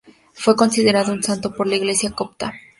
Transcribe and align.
Fue 0.33 0.55
considerado 0.55 1.13
un 1.13 1.21
santo 1.21 1.53
por 1.53 1.67
la 1.67 1.75
Iglesia 1.75 2.09
copta. 2.09 2.55